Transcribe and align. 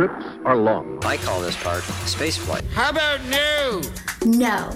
trips 0.00 0.24
are 0.46 0.56
long. 0.56 0.98
I 1.04 1.18
call 1.18 1.42
this 1.42 1.56
part 1.62 1.82
space 2.06 2.34
flight. 2.34 2.64
How 2.72 2.88
about 2.88 3.20
no? 3.24 3.82
No. 4.24 4.70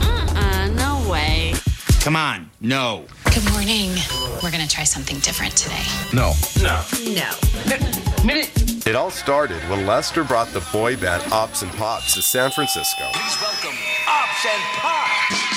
Uh-uh, 0.00 0.68
no 0.68 1.10
way. 1.10 1.54
Come 2.02 2.14
on, 2.14 2.48
no. 2.60 3.04
Good 3.34 3.50
morning. 3.50 3.90
We're 4.40 4.52
going 4.52 4.62
to 4.62 4.68
try 4.68 4.84
something 4.84 5.18
different 5.18 5.56
today. 5.56 5.82
No. 6.12 6.34
No. 6.62 6.84
No. 7.02 7.30
Minute! 8.24 8.86
It 8.86 8.94
all 8.94 9.10
started 9.10 9.60
when 9.68 9.86
Lester 9.86 10.22
brought 10.22 10.48
the 10.48 10.64
boy 10.72 10.96
band 10.96 11.32
Ops 11.32 11.62
and 11.62 11.72
Pops 11.72 12.14
to 12.14 12.22
San 12.22 12.52
Francisco. 12.52 13.04
Please 13.12 13.42
welcome 13.42 13.76
Ops 14.06 14.46
and 14.46 14.62
Pops. 14.78 15.49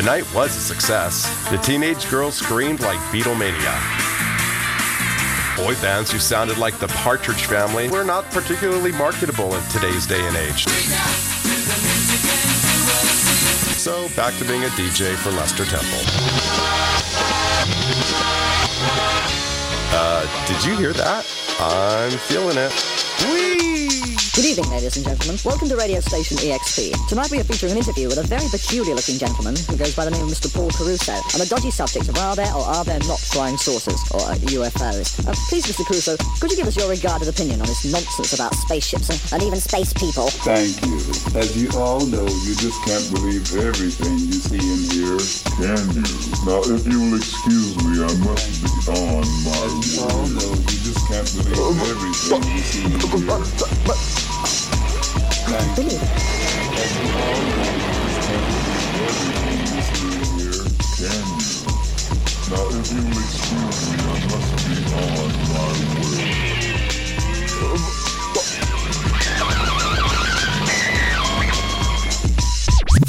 The 0.00 0.06
night 0.06 0.34
was 0.34 0.56
a 0.56 0.60
success. 0.60 1.28
The 1.50 1.58
teenage 1.58 2.08
girls 2.08 2.34
screamed 2.34 2.80
like 2.80 2.96
Beatlemania. 3.12 3.76
Boy 5.58 5.78
bands 5.82 6.10
who 6.10 6.18
sounded 6.18 6.56
like 6.56 6.78
the 6.78 6.88
Partridge 6.88 7.44
Family 7.44 7.90
were 7.90 8.02
not 8.02 8.24
particularly 8.30 8.92
marketable 8.92 9.54
in 9.54 9.62
today's 9.64 10.06
day 10.06 10.26
and 10.26 10.34
age. 10.38 10.66
So 13.76 14.08
back 14.16 14.34
to 14.38 14.46
being 14.46 14.64
a 14.64 14.68
DJ 14.68 15.14
for 15.16 15.32
Lester 15.32 15.66
Temple. 15.66 16.00
Uh, 19.92 20.46
did 20.46 20.64
you 20.64 20.78
hear 20.78 20.94
that? 20.94 21.26
I'm 21.60 22.12
feeling 22.20 22.56
it. 22.56 22.72
Whee! 23.28 23.59
Good 24.40 24.56
evening, 24.56 24.70
ladies 24.72 24.96
and 24.96 25.04
gentlemen. 25.04 25.36
Welcome 25.44 25.68
to 25.68 25.76
radio 25.76 26.00
station 26.00 26.38
EXP. 26.40 26.96
Tonight 27.12 27.30
we 27.30 27.40
are 27.40 27.44
featuring 27.44 27.72
an 27.72 27.76
interview 27.76 28.08
with 28.08 28.16
a 28.16 28.24
very 28.24 28.48
peculiar-looking 28.48 29.20
gentleman 29.20 29.52
who 29.68 29.76
goes 29.76 29.94
by 29.94 30.08
the 30.08 30.10
name 30.10 30.24
of 30.24 30.32
Mr. 30.32 30.48
Paul 30.48 30.72
Caruso 30.72 31.12
on 31.12 31.44
the 31.44 31.44
dodgy 31.44 31.68
subject 31.70 32.08
of 32.08 32.16
are 32.16 32.34
there 32.34 32.48
or 32.56 32.64
are 32.64 32.82
there 32.82 33.04
not 33.04 33.20
flying 33.20 33.60
saucers, 33.60 34.00
or 34.16 34.24
uh, 34.24 34.40
UFOs. 34.48 35.20
Uh, 35.28 35.36
please, 35.52 35.68
Mr. 35.68 35.84
Caruso, 35.84 36.16
could 36.40 36.50
you 36.50 36.56
give 36.56 36.64
us 36.64 36.72
your 36.72 36.88
regarded 36.88 37.28
opinion 37.28 37.60
on 37.60 37.68
this 37.68 37.84
nonsense 37.84 38.32
about 38.32 38.54
spaceships 38.56 39.12
and, 39.12 39.20
and 39.36 39.42
even 39.44 39.60
space 39.60 39.92
people? 39.92 40.32
Thank 40.48 40.72
you. 40.88 40.96
As 41.36 41.52
you 41.52 41.68
all 41.76 42.00
know, 42.08 42.24
you 42.24 42.56
just 42.56 42.80
can't 42.88 43.04
believe 43.12 43.44
everything 43.60 44.24
you 44.24 44.40
see 44.40 44.56
and 44.56 44.84
hear, 44.88 45.20
can 45.60 45.84
you? 46.00 46.08
Now, 46.48 46.64
if 46.64 46.88
you'll 46.88 47.12
excuse 47.12 47.76
me, 47.84 48.00
I 48.00 48.12
must 48.24 48.56
be 48.64 48.72
on 48.88 49.20
my 49.44 49.68
way. 50.00 50.89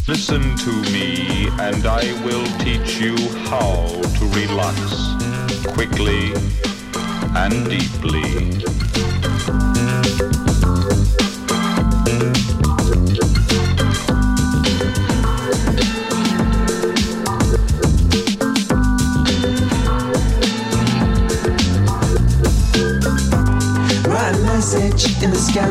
Listen 0.07 0.55
to 0.57 0.71
me, 0.91 1.47
and 1.59 1.85
I 1.85 2.03
will 2.25 2.45
teach 2.59 2.99
you 2.99 3.15
how 3.45 3.85
to 4.01 4.25
relax 4.33 4.77
quickly 5.73 6.33
and 7.35 7.69
deeply. 7.69 8.61
Message 24.43 25.23
in 25.23 25.31
the 25.31 25.37
sky. 25.37 25.65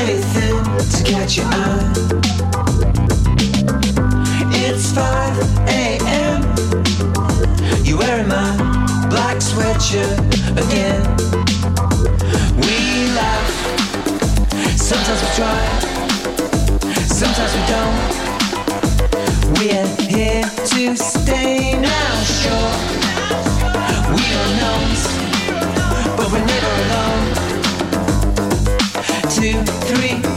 Anything 0.00 0.56
to 0.90 1.04
catch 1.04 1.36
your 1.36 1.46
eye. 1.46 2.51
Wearing 8.22 8.28
my 8.28 8.56
black 9.08 9.38
sweatshirt 9.38 10.18
again. 10.52 11.02
We 12.56 13.08
laugh. 13.14 13.50
Sometimes 14.76 15.22
we 15.22 15.28
try. 15.34 15.62
Sometimes 17.06 17.52
we 17.54 17.62
don't. 17.72 18.12
We're 19.58 19.86
here 20.08 20.42
to 20.42 20.96
stay 20.96 21.80
now, 21.80 22.22
sure. 22.24 22.72
We 24.14 24.24
are 24.38 24.50
knowns, 24.60 25.02
but 26.16 26.26
we're 26.32 26.46
never 26.46 26.72
alone. 26.84 27.24
Two, 29.30 29.56
three, 29.88 30.31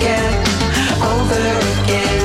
at 0.00 0.34
over 1.02 1.44
again. 1.76 2.22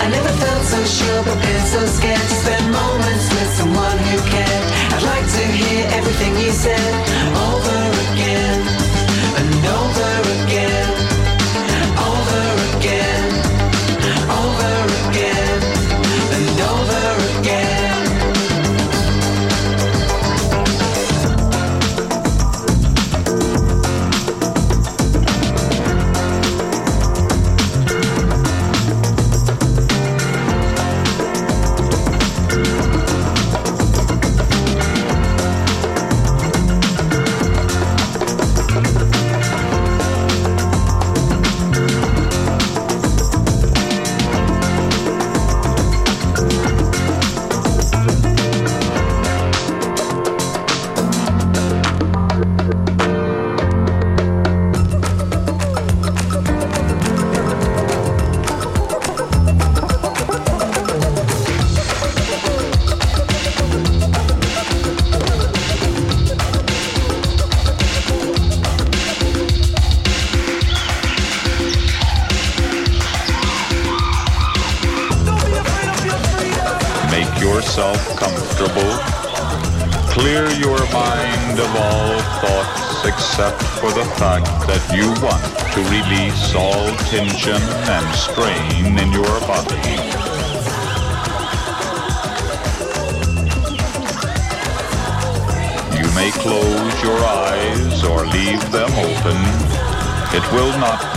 I 0.00 0.08
never 0.08 0.32
felt 0.42 0.64
so 0.64 0.80
sure, 0.84 1.22
but 1.24 1.36
been 1.40 1.66
so 1.66 1.86
scared 1.86 2.20
to 2.20 2.34
spend 2.42 2.64
moments 2.72 3.26
with 3.34 3.50
someone 3.56 3.98
who 4.08 4.18
cared. 4.28 4.64
I'd 4.94 5.02
like 5.02 5.26
to 5.38 5.44
hear 5.58 5.86
everything 5.98 6.36
you 6.36 6.52
said 6.52 7.09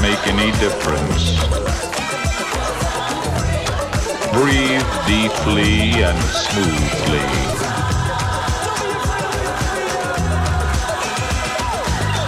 make 0.03 0.27
any 0.27 0.51
difference. 0.59 1.31
Breathe 4.33 4.91
deeply 5.07 6.03
and 6.03 6.19
smoothly. 6.43 7.23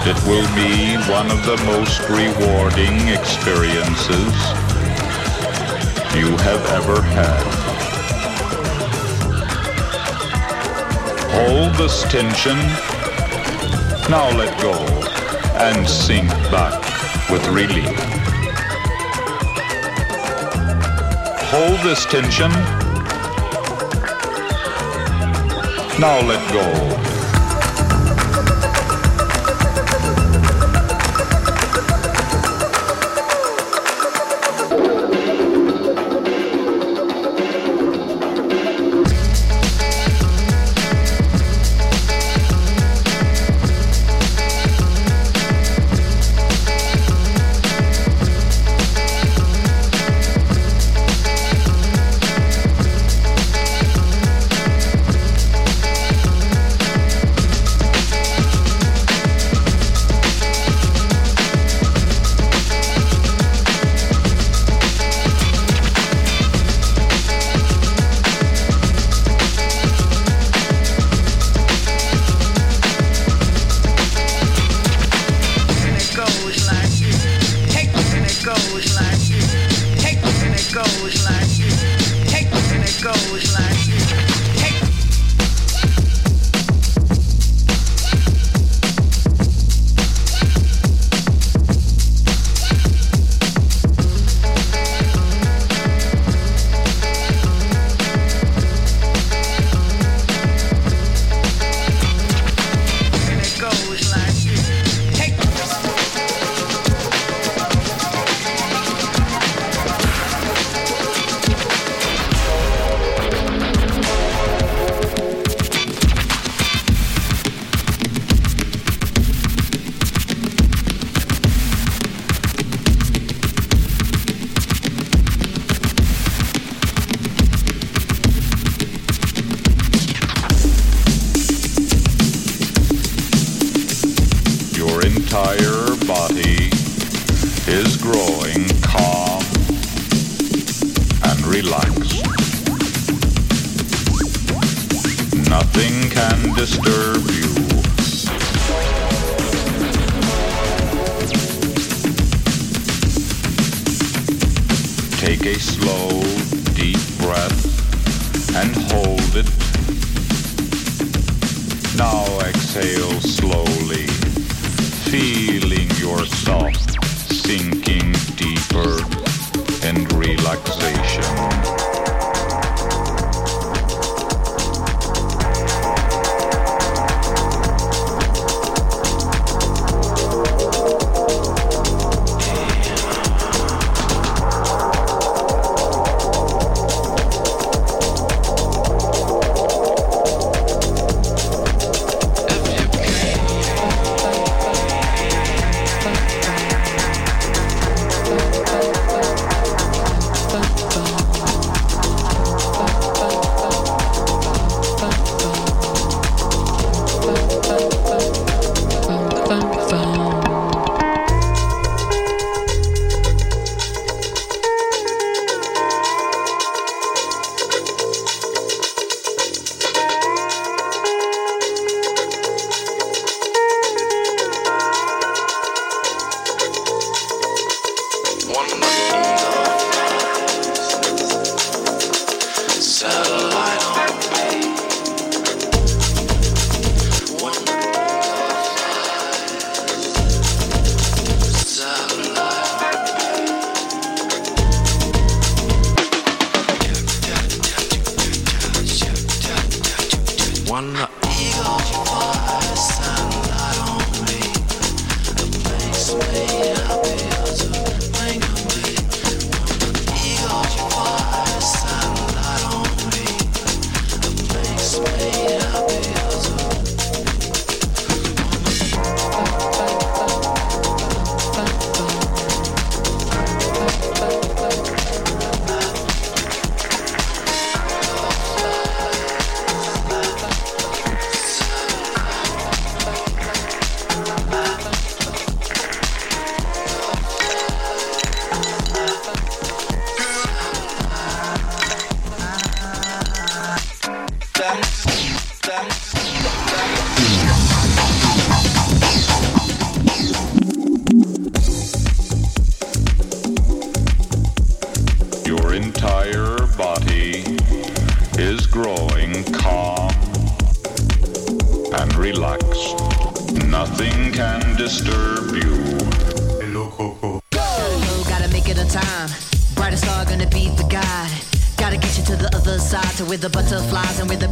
It 0.07 0.17
will 0.25 0.47
be 0.55 0.95
one 1.11 1.29
of 1.29 1.45
the 1.45 1.57
most 1.65 1.99
rewarding 2.07 3.09
experiences 3.09 4.33
you 6.15 6.31
have 6.47 6.65
ever 6.79 7.01
had. 7.01 7.45
Hold 11.35 11.73
this 11.75 12.03
tension. 12.03 12.55
Now 14.09 14.29
let 14.37 14.57
go 14.61 14.75
and 15.57 15.85
sink 15.85 16.29
back 16.49 16.84
with 17.29 17.47
relief. 17.47 17.97
Hold 21.51 21.79
this 21.83 22.05
tension. 22.05 22.51
Now 25.99 26.19
let 26.21 26.41
go. 26.51 27.14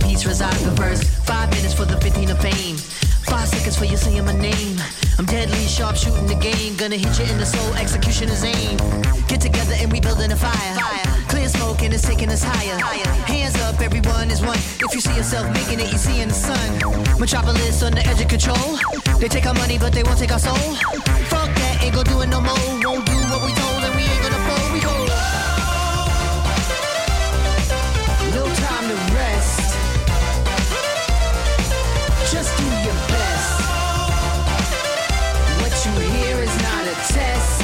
Peace 0.03 0.25
resides. 0.25 0.63
But 0.63 0.77
first, 0.77 1.03
five 1.25 1.49
minutes 1.51 1.73
for 1.73 1.85
the 1.85 1.99
15 1.99 2.29
of 2.29 2.39
fame. 2.39 2.77
Five 3.25 3.47
seconds 3.47 3.77
for 3.77 3.85
you 3.85 3.97
saying 3.97 4.25
my 4.25 4.33
name. 4.33 4.77
I'm 5.17 5.25
deadly 5.25 5.65
sharp 5.65 5.95
shooting 5.95 6.27
the 6.27 6.35
game. 6.35 6.75
Gonna 6.75 6.97
hit 6.97 7.17
you 7.17 7.25
in 7.25 7.37
the 7.37 7.45
soul, 7.45 7.73
execution 7.75 8.29
is 8.29 8.43
aim. 8.43 8.77
Get 9.27 9.41
together 9.41 9.73
and 9.79 9.91
we 9.91 9.99
building 9.99 10.31
a 10.31 10.35
fire. 10.35 10.75
Clear 11.29 11.47
smoke 11.47 11.81
and 11.81 11.93
it's 11.93 12.05
taking 12.05 12.29
us 12.29 12.43
higher. 12.43 12.77
Hands 13.25 13.55
up, 13.61 13.79
everyone 13.81 14.29
is 14.29 14.41
one. 14.41 14.57
If 14.85 14.93
you 14.93 15.01
see 15.01 15.15
yourself 15.15 15.51
making 15.53 15.79
it, 15.79 15.91
you 15.91 15.97
see 15.97 16.21
in 16.21 16.29
the 16.29 16.35
sun. 16.35 16.69
Metropolis 17.19 17.81
on 17.81 17.93
the 17.93 18.05
edge 18.05 18.21
of 18.21 18.27
control. 18.27 18.77
They 19.19 19.29
take 19.29 19.45
our 19.45 19.53
money, 19.53 19.77
but 19.77 19.93
they 19.93 20.03
won't 20.03 20.19
take 20.19 20.31
our 20.31 20.39
soul. 20.39 20.75
Fuck 21.31 21.49
that, 21.55 21.79
ain't 21.81 21.95
gonna 21.95 22.09
do 22.09 22.21
it 22.21 22.27
no 22.27 22.41
more. 22.41 22.57
Won't 22.83 23.05
do 23.05 23.22
is 36.93 37.07
test. 37.13 37.61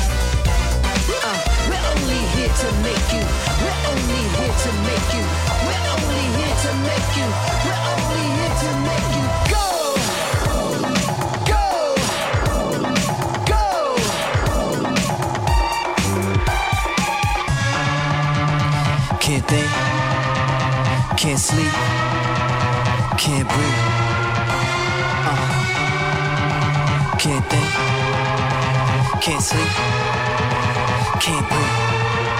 Uh, 1.09 1.37
we're 1.69 1.85
only 1.93 2.21
here 2.35 2.53
to 2.61 2.67
make 2.85 3.07
you. 3.13 3.23
We're 3.61 3.81
only 3.91 4.23
here 4.37 4.55
to 4.65 4.71
make 4.87 5.07
you. 5.15 5.25
We're 5.65 5.85
only 5.93 6.23
here 6.37 6.57
to 6.65 6.71
make 6.87 7.09
you. 7.19 7.27
We're 7.65 7.83
only 7.93 8.25
here 8.37 8.55
to 8.63 8.69
make 8.87 9.09
you 9.17 9.25
go. 9.53 9.65
Go. 11.51 11.65
Go. 13.51 13.65
Can't 19.25 19.45
think, 19.51 19.71
can't 21.17 21.39
sleep, 21.39 21.75
can't 23.17 23.47
breathe. 23.53 23.81
Uh. 25.29 25.49
Can't 27.19 27.45
think, 27.51 27.68
can't 29.29 29.45
sleep, 29.45 29.73
can't 31.21 31.45
breathe. 31.45 31.77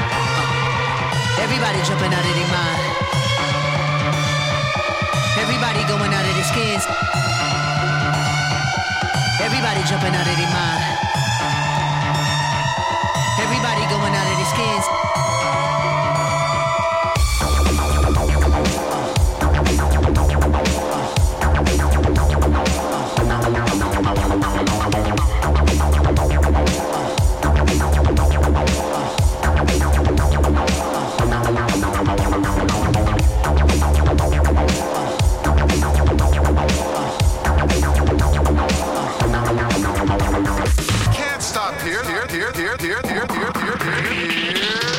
Uh-huh. 0.09 1.43
Everybody 1.45 1.77
jumping 1.85 2.09
out 2.09 2.25
of 2.25 2.33
their 2.33 2.49
mind. 2.49 2.81
Everybody 5.37 5.85
going 5.85 6.09
out 6.09 6.25
of 6.25 6.33
their 6.33 6.49
skins. 6.49 6.89
Everybody 9.37 9.85
jumping 9.85 10.17
out 10.17 10.25
of 10.25 10.33
their 10.33 10.49
mind. 10.49 10.81
Everybody 13.37 13.85
going 13.93 14.13
out 14.17 14.25
of 14.25 14.35
their 14.41 14.49
skins. 14.49 15.18
here, 42.29 42.51
here, 42.53 42.75
here, 42.79 43.01
here, 43.05 43.25
here, 43.27 43.51
here, 43.55 43.77
here, 43.77 44.53
here. 44.53 44.98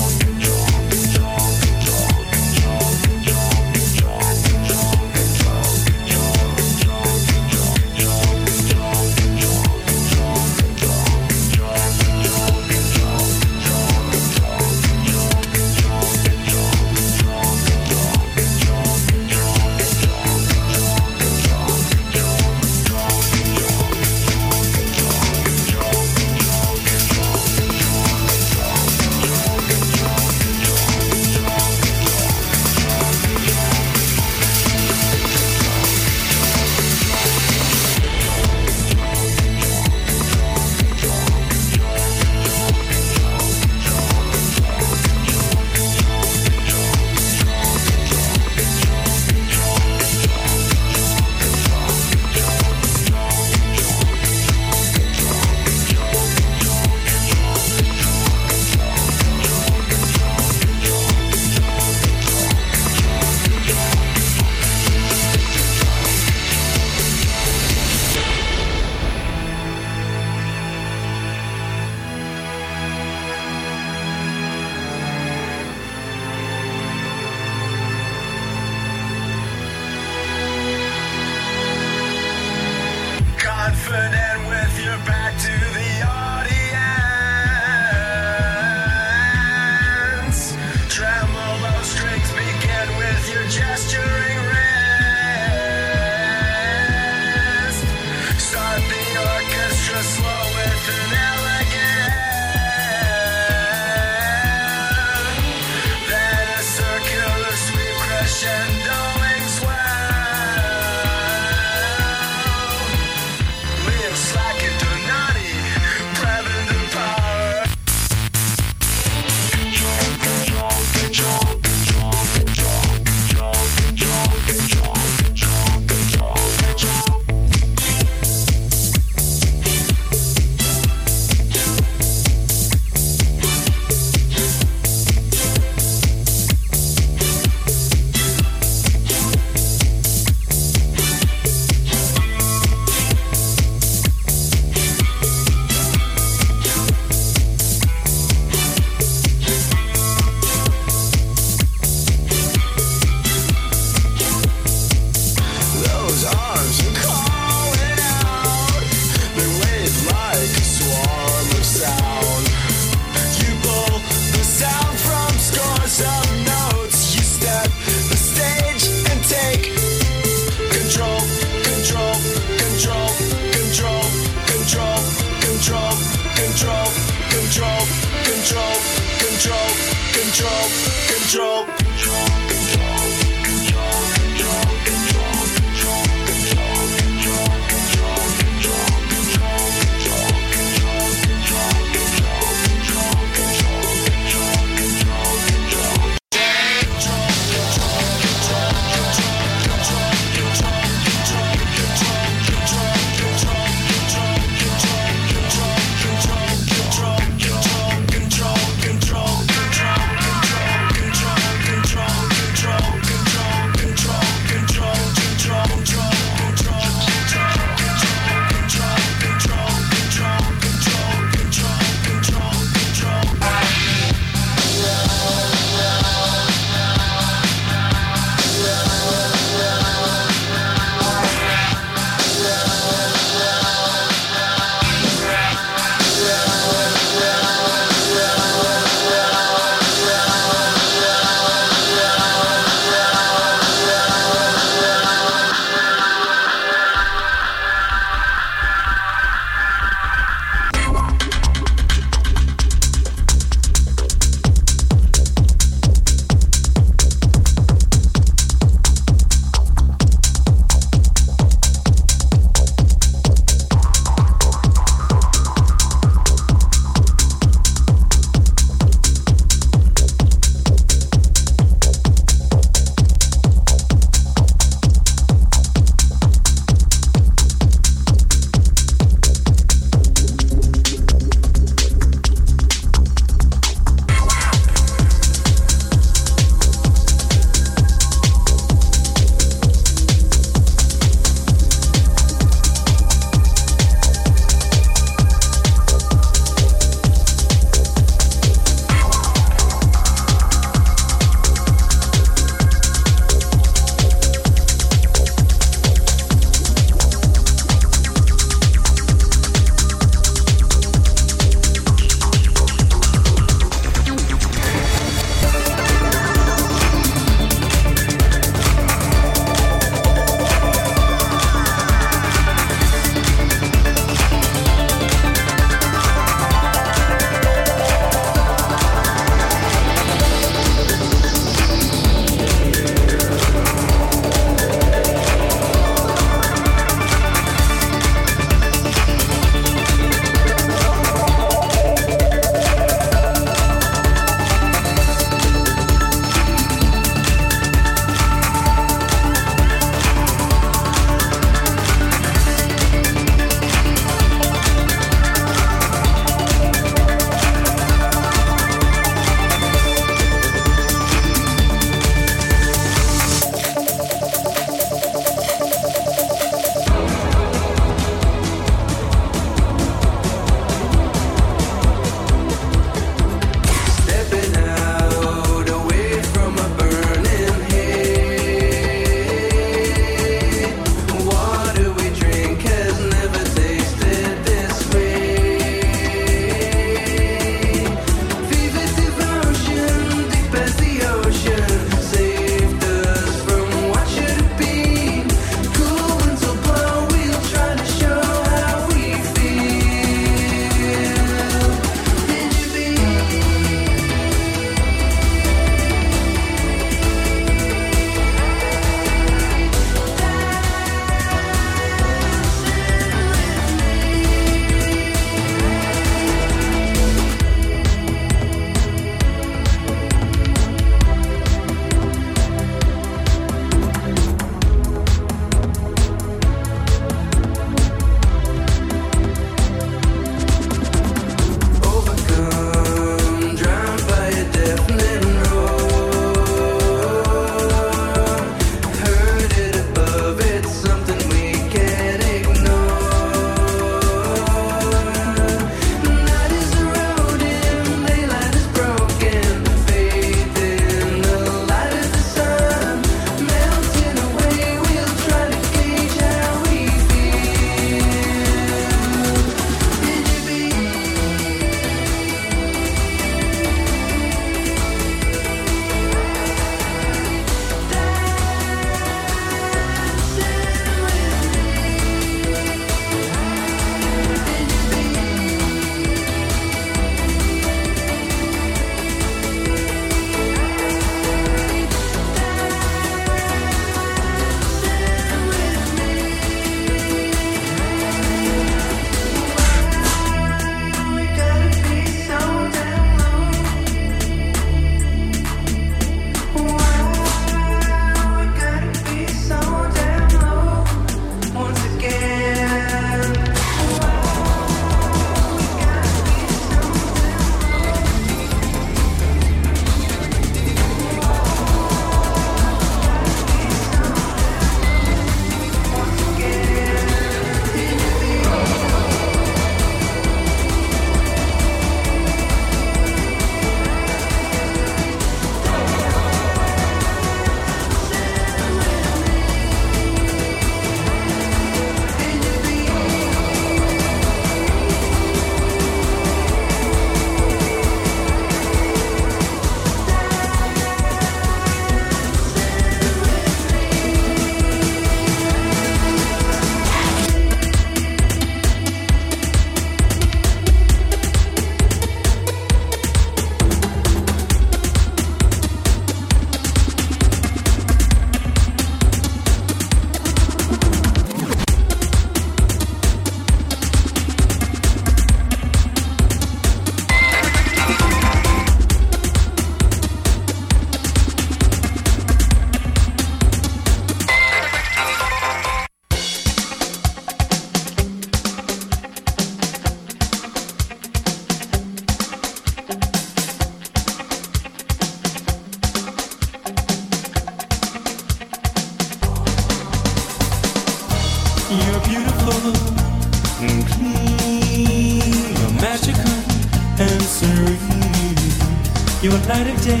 light 599.56 599.68
of 599.68 599.82
day 599.82 600.00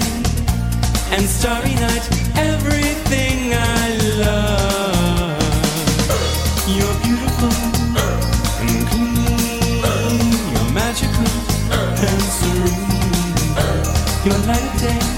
and 1.16 1.24
starry 1.24 1.74
night, 1.76 2.04
everything 2.36 3.54
I 3.54 3.96
love. 4.24 5.38
You're 6.76 6.98
beautiful 7.06 7.54
and 8.60 8.86
clean, 8.90 9.80
you're 10.52 10.72
magical 10.74 11.30
and 12.06 12.22
serene, 12.38 13.04
you're 14.24 14.46
light 14.46 14.74
of 14.74 14.80
day. 14.80 15.15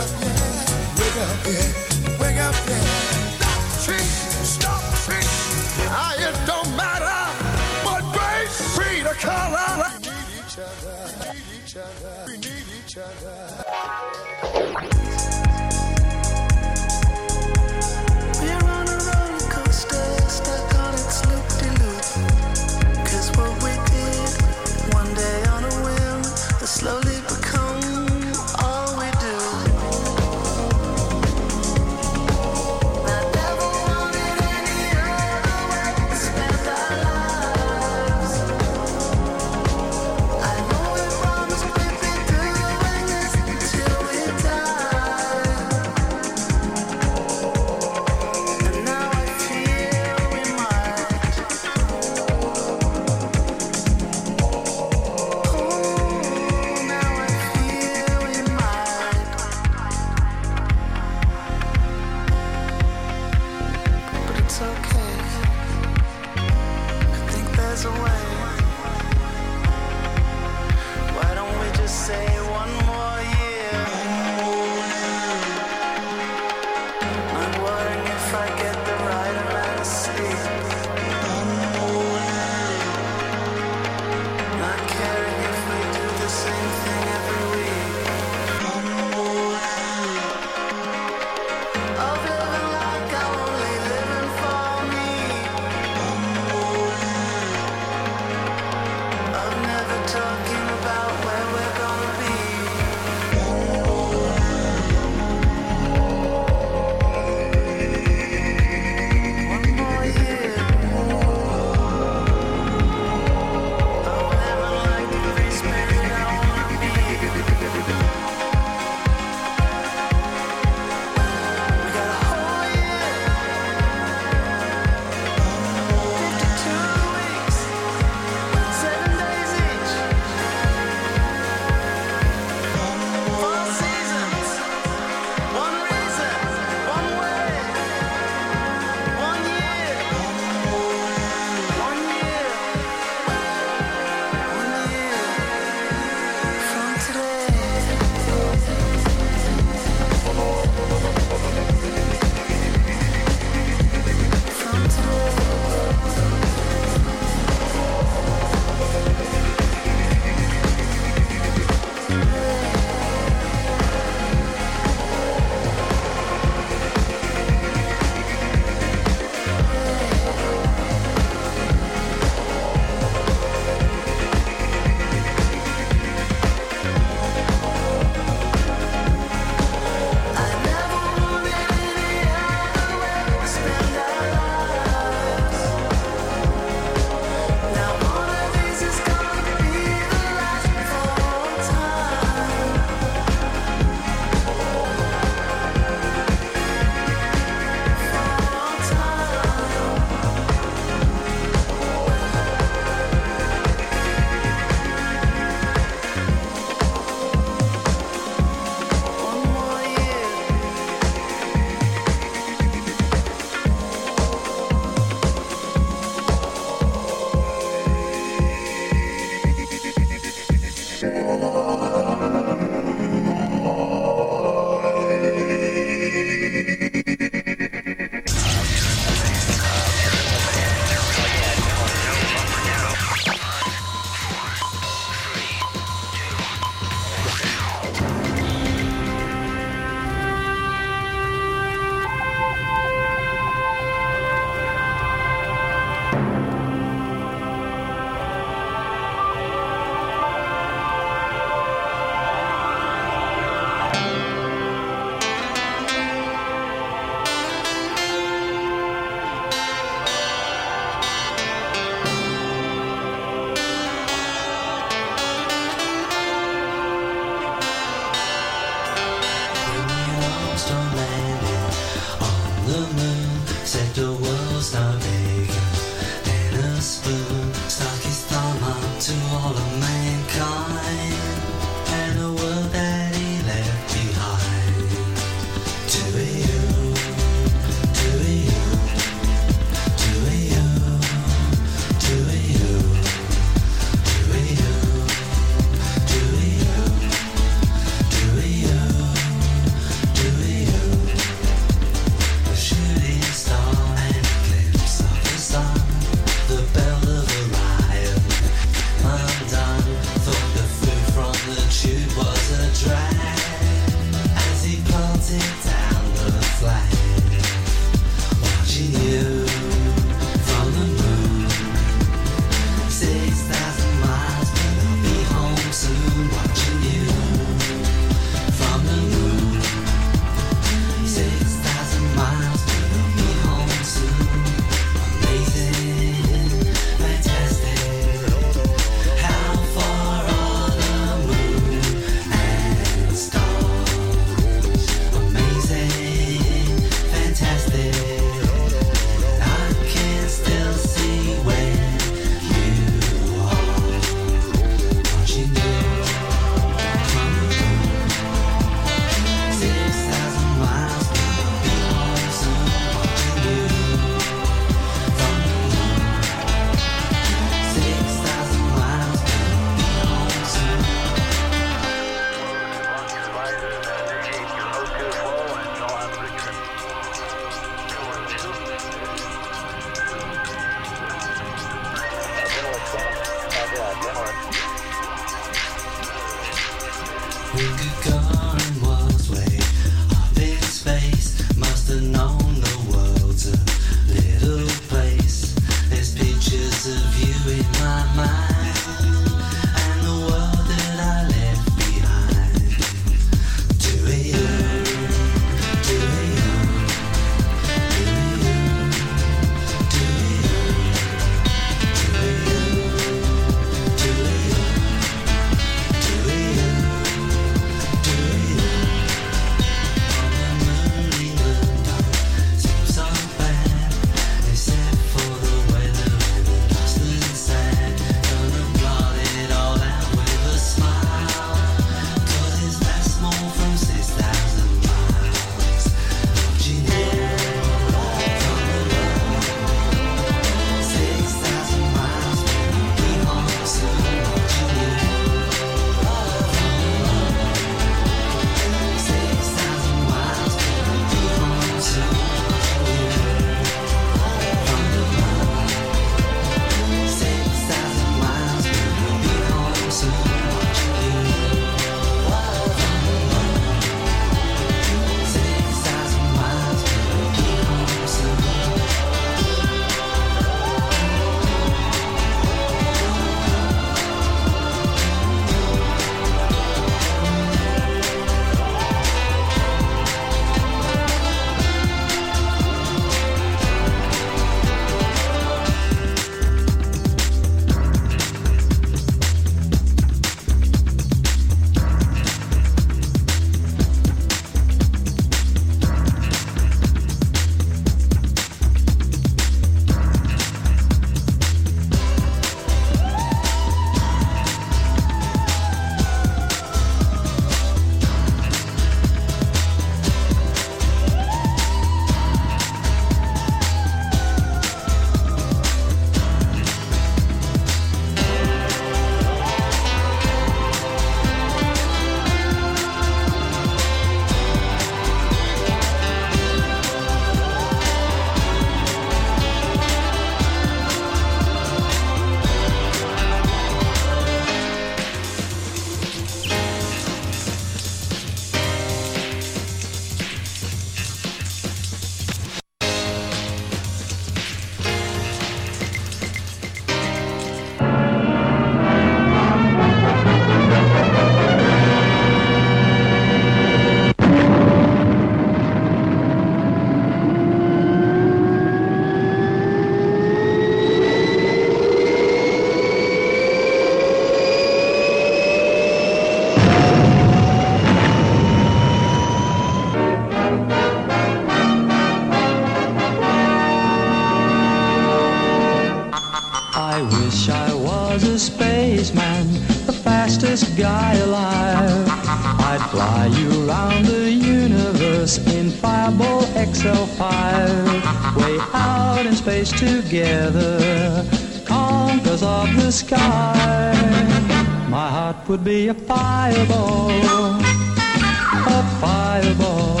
would 595.52 595.64
be 595.64 595.88
a 595.88 595.94
fireball, 595.94 597.10
a 597.10 598.82
fireball. 599.02 600.00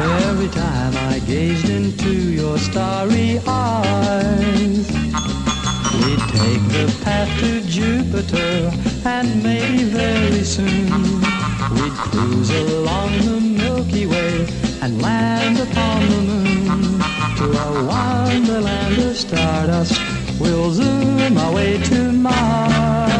Every 0.00 0.46
time 0.50 0.94
I 1.12 1.18
gazed 1.26 1.68
into 1.68 2.10
your 2.10 2.56
starry 2.58 3.40
eyes, 3.44 4.86
we'd 5.98 6.24
take 6.30 6.64
the 6.76 6.96
path 7.02 7.40
to 7.40 7.60
Jupiter, 7.62 8.70
and 9.04 9.42
maybe 9.42 9.82
very 9.82 10.44
soon 10.44 11.20
we'd 11.74 11.96
cruise 12.06 12.50
along 12.50 13.10
the 13.18 13.40
Milky 13.40 14.06
Way 14.06 14.46
and 14.80 15.02
land 15.02 15.58
upon 15.58 16.00
the 16.08 16.20
moon 16.30 17.00
to 17.38 17.46
a 17.66 17.84
wonderland 17.84 18.96
of 18.96 19.16
stardust. 19.16 20.00
We'll 20.38 20.70
zoom 20.70 21.36
our 21.36 21.52
way 21.52 21.82
to 21.82 22.12
Mars 22.12 23.13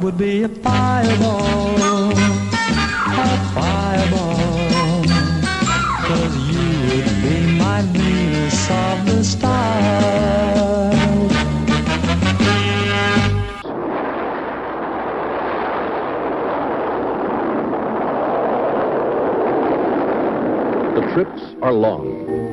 would 0.00 0.16
be 0.16 0.42
a 0.42 0.48
fireball, 0.48 2.12
a 2.12 3.36
fireball. 3.54 5.04
Cause 6.06 6.36
you 6.50 6.68
would 6.88 7.22
be 7.22 7.58
my 7.58 7.82
Venus 7.92 8.70
of 8.70 9.06
the 9.06 9.22
stars. 9.22 10.94
The 20.94 21.02
trips 21.12 21.42
are 21.60 21.72
long. 21.72 22.43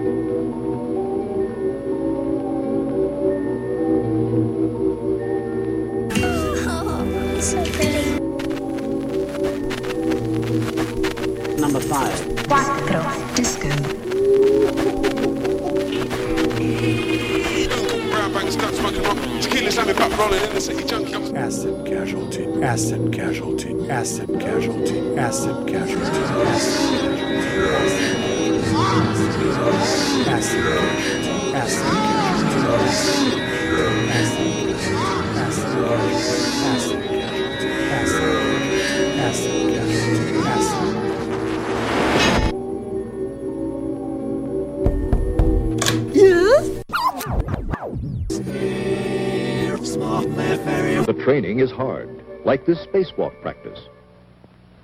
This 52.65 52.85
spacewalk 52.85 53.39
practice. 53.41 53.79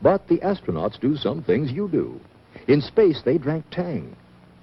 But 0.02 0.28
the 0.28 0.38
astronauts 0.38 1.00
do 1.00 1.16
some 1.18 1.44
things 1.44 1.72
you 1.72 1.88
do. 1.88 2.20
In 2.68 2.82
space, 2.82 3.22
they 3.24 3.38
drank 3.38 3.66
Tang. 3.72 4.16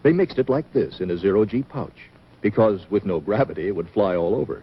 They 0.03 0.13
mixed 0.13 0.39
it 0.39 0.49
like 0.49 0.73
this 0.73 1.01
in 1.01 1.11
a 1.11 1.19
zero-G 1.19 1.63
pouch, 1.65 2.11
because 2.43 2.81
with 2.91 3.05
no 3.05 3.21
gravity, 3.21 3.69
it 3.69 3.77
would 3.77 3.89
fly 3.91 4.15
all 4.15 4.35
over. 4.35 4.63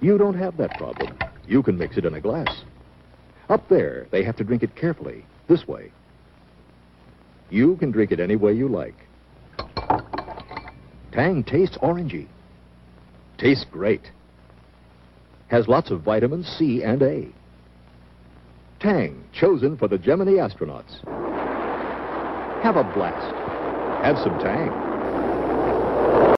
You 0.00 0.18
don't 0.18 0.38
have 0.38 0.56
that 0.56 0.76
problem. 0.76 1.16
You 1.46 1.62
can 1.62 1.78
mix 1.78 1.96
it 1.96 2.04
in 2.04 2.14
a 2.14 2.20
glass. 2.20 2.62
Up 3.48 3.68
there, 3.68 4.06
they 4.10 4.24
have 4.24 4.36
to 4.36 4.44
drink 4.44 4.62
it 4.62 4.74
carefully, 4.74 5.24
this 5.48 5.68
way. 5.68 5.92
You 7.48 7.76
can 7.76 7.92
drink 7.92 8.10
it 8.10 8.20
any 8.20 8.36
way 8.36 8.52
you 8.52 8.68
like. 8.68 8.96
Tang 11.12 11.44
tastes 11.44 11.78
orangey. 11.78 12.26
Tastes 13.38 13.64
great. 13.70 14.10
Has 15.48 15.68
lots 15.68 15.90
of 15.90 16.02
vitamins 16.02 16.48
C 16.58 16.82
and 16.82 17.00
A. 17.02 17.28
Tang, 18.86 19.24
chosen 19.32 19.76
for 19.76 19.88
the 19.88 19.98
Gemini 19.98 20.34
astronauts. 20.34 21.02
Have 22.62 22.76
a 22.76 22.84
blast. 22.94 23.34
Have 24.04 24.16
some 24.18 24.38
Tang. 24.38 24.85